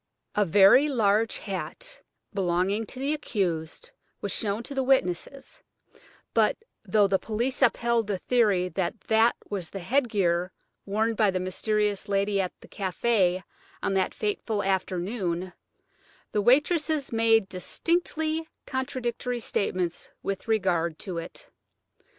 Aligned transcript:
A 0.33 0.45
very 0.45 0.89
large 0.89 1.37
hat 1.37 2.01
belonging 2.33 2.87
to 2.87 2.97
the 2.99 3.13
accused 3.13 3.91
was 4.19 4.31
shown 4.31 4.63
to 4.63 4.73
the 4.73 4.81
witnesses, 4.81 5.61
but, 6.33 6.57
though 6.83 7.05
the 7.07 7.19
police 7.19 7.61
upheld 7.61 8.07
the 8.07 8.17
theory 8.17 8.67
that 8.69 8.99
that 9.01 9.35
was 9.47 9.69
the 9.69 9.77
headgear 9.77 10.51
worn 10.87 11.13
by 11.13 11.29
the 11.29 11.39
mysterious 11.39 12.09
lady 12.09 12.41
at 12.41 12.51
the 12.61 12.67
café 12.67 13.43
on 13.83 13.93
that 13.93 14.15
fateful 14.15 14.63
afternoon, 14.63 15.53
the 16.31 16.41
waitresses 16.41 17.11
made 17.11 17.47
distinctly 17.47 18.47
contradictory 18.65 19.39
statements 19.39 20.09
with 20.23 20.47
regard 20.47 20.97
to 20.97 21.19
it. 21.19 21.47